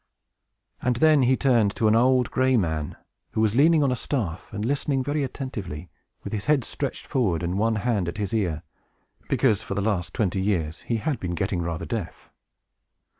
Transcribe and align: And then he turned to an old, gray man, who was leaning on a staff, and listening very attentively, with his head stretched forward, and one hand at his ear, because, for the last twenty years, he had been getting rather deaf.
And 0.81 0.95
then 0.95 1.21
he 1.21 1.37
turned 1.37 1.75
to 1.75 1.87
an 1.87 1.93
old, 1.93 2.31
gray 2.31 2.57
man, 2.57 2.97
who 3.33 3.41
was 3.41 3.53
leaning 3.53 3.83
on 3.83 3.91
a 3.91 3.95
staff, 3.95 4.51
and 4.51 4.65
listening 4.65 5.03
very 5.03 5.23
attentively, 5.23 5.91
with 6.23 6.33
his 6.33 6.45
head 6.45 6.63
stretched 6.63 7.05
forward, 7.05 7.43
and 7.43 7.59
one 7.59 7.75
hand 7.75 8.07
at 8.07 8.17
his 8.17 8.33
ear, 8.33 8.63
because, 9.29 9.61
for 9.61 9.75
the 9.75 9.81
last 9.83 10.11
twenty 10.15 10.41
years, 10.41 10.81
he 10.81 10.95
had 10.97 11.19
been 11.19 11.35
getting 11.35 11.61
rather 11.61 11.85
deaf. 11.85 12.31